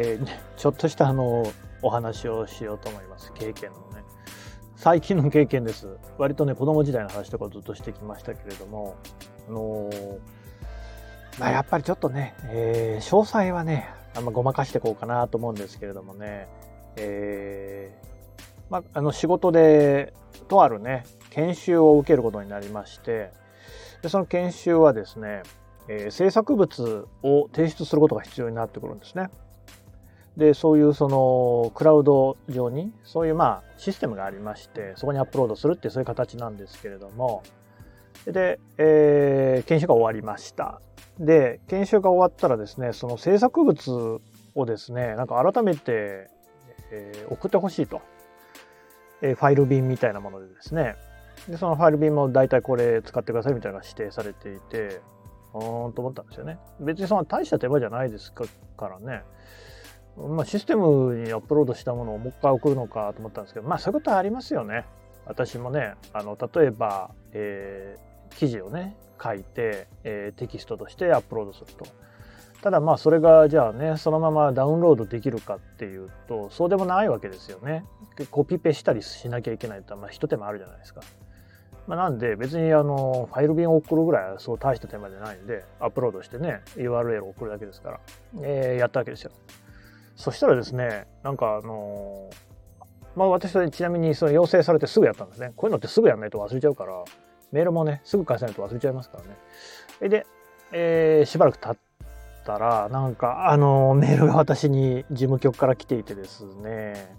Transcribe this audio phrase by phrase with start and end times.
[0.00, 1.44] えー、ちょっとしたあの
[1.82, 3.32] お話をしようと思います。
[3.32, 4.04] 経験のね。
[4.76, 5.88] 最近の経験です。
[6.18, 8.94] 割とね子供時代の話とかずっとしてきましたけれども
[9.48, 10.20] あのー、
[11.40, 16.46] まあ、やっぱりちょっとね、えー、詳細はねあんまごまかしてこうかなと思うんですけれどもね、
[16.94, 18.00] え、
[18.70, 20.14] まあ、あの仕事で
[20.46, 23.32] とあるね研修を受けることになりまして
[24.00, 25.42] でその研修はですね、
[25.88, 29.28] え、制作物を提出することが必要になってくるんですね。
[30.38, 37.42] でそういうそのクラウド上にそういうまあシステムがありましてそこにアップロードするっていうそういう形なんですけれども。
[38.24, 40.80] で、えー、研修が終わりました。
[41.18, 44.20] で研修が終わったらですねその制作物
[44.54, 46.28] をですねなんか改めて、
[46.92, 48.00] えー、送ってほしいと、
[49.22, 50.94] えー、ファイル便みたいなものでですね。
[51.48, 55.00] でそのファイル便も大体これ使ってくださいみたいなのが指定されていて
[55.54, 56.58] うーんと思ったんですよね。
[56.80, 58.44] 別にその大した手間じゃないですか
[58.80, 59.22] らね。
[60.26, 64.84] まあ、システムにアップロードしたものをもう一回送るのかと思ったんですけど、まあそういうことはありますよね。
[65.26, 71.86] 私もね、あの、例えば、えー、記事をね、書いて、えー、テキストとしてアップロードすると。
[72.62, 77.84] ただまあそれがじゃあね、そのままダウンロードできるかっていうと、そうでもないわけですよね。
[78.30, 81.02] コピペしたりしなきゃいけないとまあ一手間あるじゃないですか。
[81.86, 88.00] まあ、なんで別にあのファイル便を送るぐらいはそう大した手間じゃないんで、アップロードしてね、URL を送るだけですから、
[88.42, 89.30] えー、やったわけですよ。
[90.18, 92.28] そしたらですね、なんかあの
[93.14, 95.52] まあ私はちなみにその要請されてすぐやったんですね。
[95.54, 97.04] こういうのってすぐやんないと忘れちゃうから、
[97.52, 99.24] メールもね、すぐ返さないと忘れちゃいますから
[100.02, 100.08] ね。
[100.08, 100.26] で、
[100.72, 101.76] えー、しばらく経っ
[102.44, 107.16] たら、なんかあのメールが私に事務局から来ていてですね、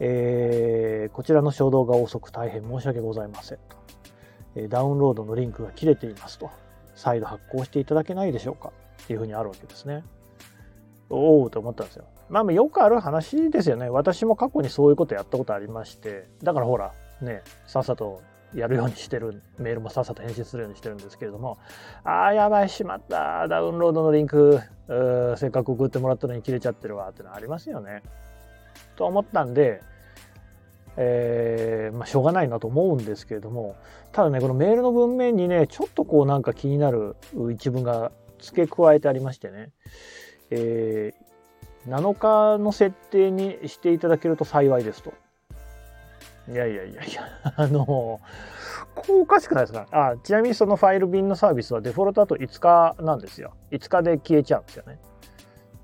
[0.00, 3.58] えー、こちらの衝動が遅く大変申し訳ございません
[4.56, 4.68] と。
[4.68, 6.50] ダウンロードのリンクが切れていますと。
[6.96, 8.72] 再度発行していただけないでしょうか
[9.04, 10.02] っていうふうにあるわけですね。
[11.10, 12.06] おおと思ったんですよ。
[12.28, 13.88] まあよくある話ですよね。
[13.88, 18.22] 私も過去にそういうことやったことありまして、だからほら、ね、さっさと
[18.54, 21.58] やるようにしてる、メールもさっさと返信するようにしてるんですけれども、
[22.04, 24.60] ああ、やばい、しまった、ダウンロードのリンク、
[25.36, 28.02] せっかく送ってもらったのに切れちゃってるわ、ってのはありますよね。
[28.96, 29.82] と思ったんで、
[30.96, 33.74] えー、まあ、しょうがないなと思うんですけれども、
[34.12, 37.16] ただね、このメールの文面にね、ちょっとこうなんか気になる
[37.52, 39.72] 一文が付け加えてありましてね、
[40.50, 41.33] えー、
[41.88, 45.12] 7日の設定にしていただけると幸いですと。
[46.50, 47.22] いやいやいやいや、
[47.56, 48.20] あの、こ
[49.08, 53.52] うおかしくないですかあちなみにそのファイル便のサービスはデフォルトだと5日なんですよ。
[53.70, 54.98] 5日で消えちゃうんですよね。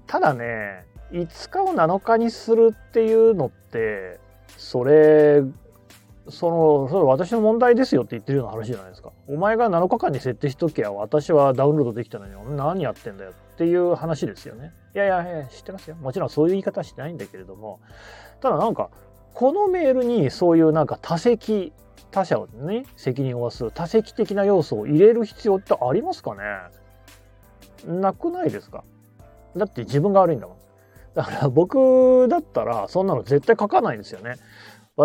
[0.07, 4.21] ただね、5日を7日にするっていうのって、
[4.57, 5.43] それ
[6.31, 9.13] その、それ私の問題ですよって言ってるような話じゃないですか。
[9.29, 14.73] お前が7日間に設定しときゃ私はダウンロードできたのに何やってんだよっていう話ですよね。
[14.95, 15.97] いやいやいや、知ってますよ。
[15.97, 17.81] もちろんそういう言い方はしてないんだけれども、
[18.41, 18.91] ただなんか、
[19.35, 21.73] このメールにそういうなんか多責、
[22.11, 26.41] 他者をね、責任を負わす多責的な要素を入れる必要ってありますかね？
[27.87, 28.83] なくないですか？
[29.57, 30.57] だって自分が悪いんだもん。
[31.15, 34.35] だから僕だったらそんなの絶対書かないんですよね。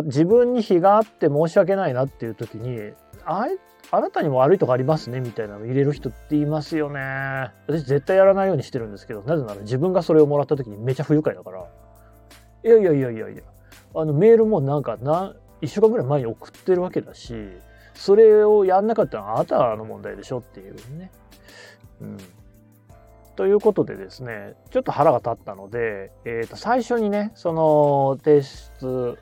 [0.04, 2.94] 自分に非があって申し訳ないなっていう時に
[3.26, 3.48] あ
[3.92, 7.52] あなたにも悪いとこありますねみたいなの入れる人っていますよね。
[7.68, 11.66] 私絶対やらないようにしてるんですけどなぜなら自分がそれをもらった時にめちゃ不愉快だから。
[12.64, 13.44] いやいやいやいやいや。
[13.96, 17.34] あのメールもなんか何1週間ぐらい前に送ってるわけだし
[17.94, 21.12] それをやんなかったのはあなたの問題でしょっていうね。
[22.02, 22.18] うん。
[23.36, 29.18] ということでですね、ちょっと腹が立ったので、えー、と最初にね、その提出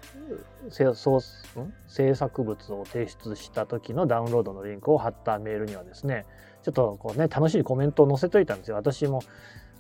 [1.90, 6.26] 制作物を提出した時のダウンロードのリンクを貼ったメールにはですね、
[6.62, 8.76] ちょっとこうね、楽しいコメントを載せといたんですよ。
[8.76, 9.22] 私も、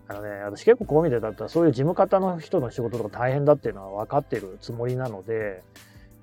[0.07, 5.63] あのね、私結構こう見てたら、そういう事務方の人の仕事とか大変だっていうのは分かってるつもりなので、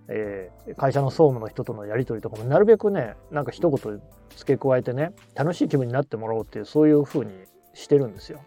[0.09, 4.01] えー、会社の総務の人とのやり取りとかもなるべくね、なんか一言
[4.37, 7.31] 付け加えてね、楽しい気分になってもらおうっていう、そういうふうに
[7.75, 8.41] してるんですよ。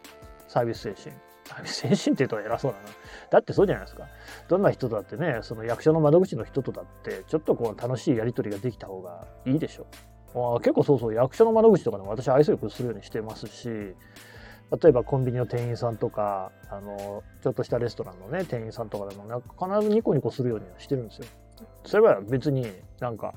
[0.47, 1.15] サービス精神。
[1.45, 2.85] サービス精神って言うと偉そうだな。
[3.31, 4.07] だってそうじゃないですか。
[4.47, 9.87] どんな人だってね、その役所の窓口の人とだって、ちょっとこう楽しいやり取りができた方がいいでしょ。
[10.35, 21.25] あ結構そうそう、役所の窓口とかでも私愛想よくするようにしてますし、例えばコンビニの店員さんとか、あの、ちょっとしたレストランのね、店員さんとかでも、必ずニコニコするようにしてるんですよ。
[21.85, 22.65] それは別に
[22.99, 23.35] なんか、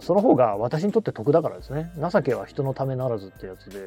[0.00, 1.90] その方が私にとって得だからですね。
[1.98, 3.80] 情けは人のためならずってやつで、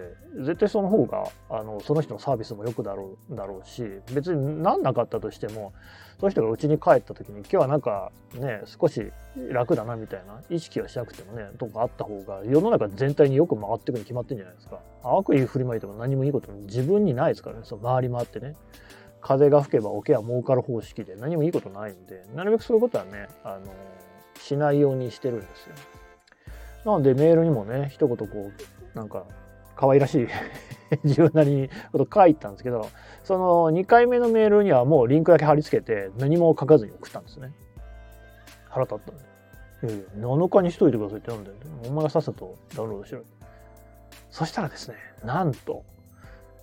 [0.44, 3.84] 絶対その方が、あの、その人のサービスも良くだろう、だろうし、
[4.14, 5.74] 別になんなかったとしても、
[6.20, 9.12] その人が家に帰った時に、今日はなんかね、少し
[9.52, 14.80] 楽だなみたいな意識はしなくてもね、とかあった方が、世の中全体によく回っていくに決まってんじゃないですか。
[15.04, 18.56] 悪意振りまいても何もいいこと自分にないですからね、その回り回ってね。
[19.22, 23.66] 風が吹けば桶は儲かる方式で何もいいことないんで、なるべくそういうことはね、あの、
[24.40, 25.76] しないようにしてるんですよ。
[26.86, 28.52] なのでメールにもね、一言こ
[28.96, 29.26] う、なんか、
[29.76, 30.28] 可愛らしい
[31.06, 32.88] 自分なりにこと書いたんですけど、
[33.24, 37.54] その2回目のメールにはもうリンクだけ貼り付けて何も書かずに送ったんですね。
[38.68, 39.24] 腹立ったんで。
[39.82, 41.56] いやいや、7日にしといてくださいってなんだよ。
[41.88, 43.22] お前がさっさとダウンロードしろ。
[44.32, 45.84] そしたらですね、なんと、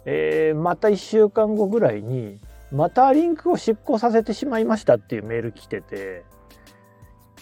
[0.04, 2.38] えー、また1週間後ぐらいに、
[2.70, 6.24] またリンクを執行させてしまいましたっていうメール来てて、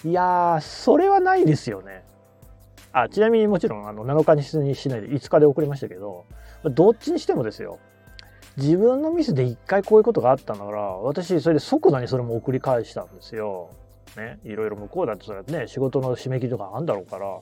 [0.04, 2.04] いやー、それはないですよね。
[2.92, 6.26] あ、ちなみにもちろんあの7日にしないで5日で送りましたけど、
[6.64, 7.78] どっちにしてもですよ。
[8.56, 13.70] 自分のミスで1回こういうことがあったんだから、私それで即座にそれも送り返したんですよ。
[14.16, 14.38] ね。
[14.44, 17.40] いろいろ向こうだってそれね、仕事の締め切りとかあるんだろうから。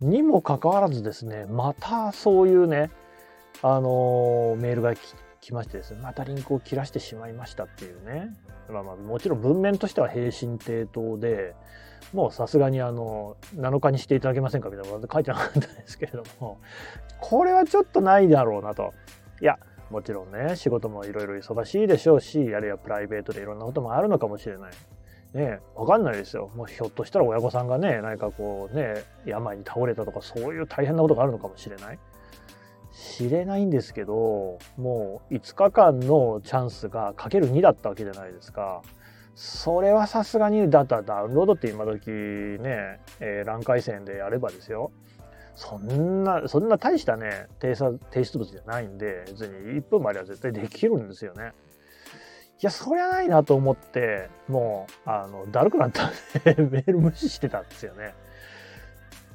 [0.00, 2.90] にもかかわらずですね、またそういうね、
[3.62, 5.14] あのー、メールが来
[5.44, 8.34] 来ましてですね、またリンクを切らしてしまいましたっていうね。
[8.70, 11.54] まあまあ、もちろん文面としては平身低頭で、
[12.14, 16.58] もうさすがにあの、7日にしていただけませんかみたいなこと書いてなかったんですけれども、
[17.20, 18.94] これはちょっとないだろうなと。
[19.42, 19.58] いや、
[19.90, 24.72] もちろんね、仕事もいろいろ忙しいでしょうし、あるいはプライベートでいろんなこともあるのかもしれない。
[25.34, 26.50] ねわかんないですよ。
[26.54, 31.98] もうひょっとしたら親御さんがね、何かこうね、病に倒れたとか、そういう大変なことがあるのかもしれない。
[32.94, 38.82] 知れないんですけど、もう5日間のチャンスがかける2だったわけじゃないですか。
[39.34, 44.92] それはさすがにだったらダウンロードって今時ね、えー、乱回線でやればですよ。
[45.56, 51.52] そんな、そんな大したね、提出物じゃないんで、別に1分までは絶対できるんですよね。
[52.60, 56.10] いや、そりゃないなと思って、もう、あの、だるくなったん
[56.44, 58.14] で メール無視してたんですよね。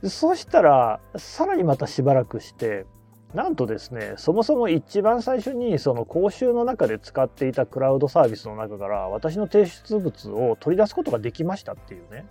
[0.06, 2.85] そしたら、さらにまたしばらくして、
[3.34, 12.26] なんとですね、そもそも一番最初にその講習の中で使っていたクラウドサービスの中から私の提出物を取り出すことができましたっていうね、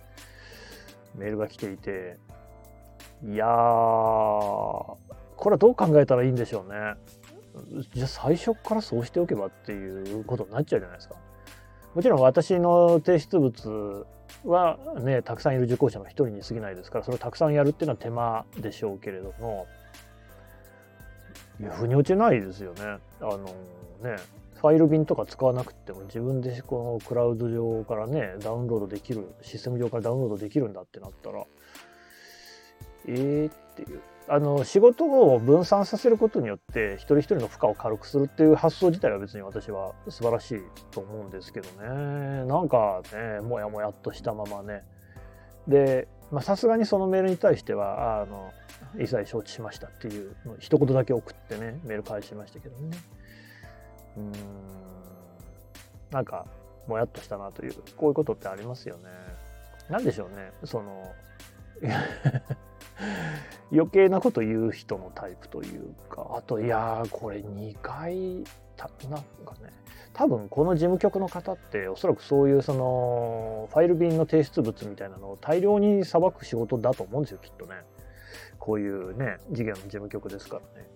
[1.15, 2.17] メールが来ていて、
[3.23, 4.95] いやー、こ
[5.45, 6.95] れはどう考えたらいいんでしょうね。
[7.93, 11.15] じゃあ最初からそうしておけばっていうことになっちゃうじゃないですか。
[11.95, 14.05] もちろん私の提出物
[14.45, 19.65] はね、たくさんいる受講者の一人に過ぎないですから、それをたくさんやるっていうのは手間でしょうけれども、
[21.59, 22.99] いや、腑に落ちないですよね。
[23.19, 23.37] あの
[24.01, 24.15] ね、
[24.55, 31.43] ファイル便とか使わなくても自分でこのクラウド上からね、ダウンロードできる、システム上からダウンロードできるんだってなったら、
[33.07, 34.01] えーっていう。
[34.31, 42.45] あの、仕事を分散させることによって、一人一人の負荷を軽くするっていう発想自体は別に私は素晴らしいと思うんですけどね。
[42.45, 44.83] なんかね、もやもやっとしたままね。
[45.67, 46.07] で、
[46.41, 48.51] さすがにそのメールに対しては、あの、
[48.97, 52.97] 一切承知しましたっていう一言だけ送ってね、メール返しましたけどね。
[54.17, 54.31] うん、
[56.11, 56.45] なんか、
[56.87, 59.03] もやっとしたなという、こういうことってありますよね。
[59.89, 61.13] なんでしょうね、その、
[63.71, 68.43] 余計なこと言う人のタイプというか、あと、いやー、これ2回、
[68.79, 69.73] たなんかね、
[70.13, 77.75] 多分この事務局の方っておそらくそういうそのファイル便の提出物みたいなのを大量にさばく仕事だと思うんですよ、きっとね。
[78.57, 80.87] こういうね、事業の事務局ですからね。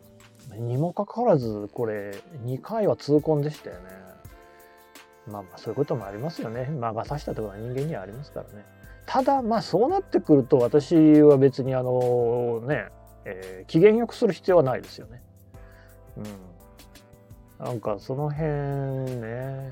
[0.59, 2.11] にもかかわらず、これ、
[2.45, 3.89] 2回は痛恨でしたよね。
[5.27, 6.65] まあまあ、そういうこともありますよね。
[6.65, 8.65] 魔が差したところは人間にはありますからね。
[9.05, 12.89] ただ、まあ、そうなってくると、私は別に、あの、ね、
[13.25, 15.21] えー、機嫌よくする必要はないですよね。
[16.17, 16.25] うん。
[17.63, 18.45] なんかその辺
[19.21, 19.71] ね、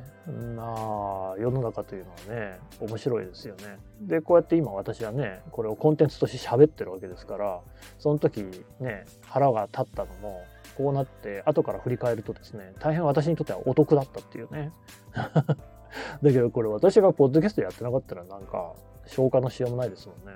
[0.55, 3.79] まあ世の中というのはね、面白いですよね。
[3.99, 7.59] で、こうやって今私はね、これをコンテンツとして喋ってるわけですから、
[7.99, 8.45] その時
[8.79, 10.41] ね、腹が立ったのも、
[10.77, 14.71] こうなって後から振り返るとですね、大変私にとってはお得だったっていうね。
[15.13, 18.71] だけどこれ私がポッドキャストやってなかったらなんか
[19.05, 20.31] 消化のしようもないですもんね。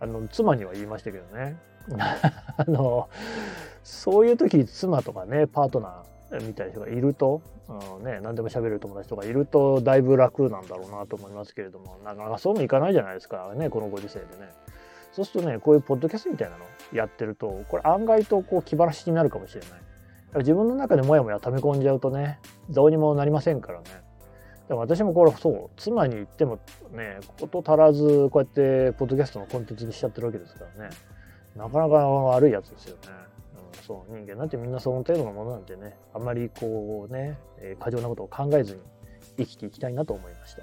[0.00, 1.58] あの、妻には言いましたけどね。
[2.56, 3.10] あの、
[3.82, 7.42] そういう時妻とかね、パートナー、みたいな人がいると、
[7.98, 14.52] うんね、何でも喋れる友達とかいるとだいぶ楽なんだろうなと思いますけれどもなかなかそうもいかないじゃないですかねこのご時世でね。
[15.12, 19.70] そうするとねこういうポッドキャストみたいなのやってるとこれ案外とこう気晴らしになるかもしれない。
[20.38, 22.38] 自分の中でモヤモヤ溜め込んじゃうとね
[22.70, 23.84] どうにもなりませんからね。
[24.68, 26.58] でも私もこれそう妻に言っても
[26.92, 30.90] ねこと足らずこうやってポッドキャストのコンテンツにしちゃってるわけですからね
[31.56, 33.08] なかなか悪いやつですよね。
[33.86, 38.80] そう人間なんてみんなその程度のものなんてねあんまりこうね、え、過剰なことを考えずに
[39.38, 40.62] 生きていきたいなと思いました。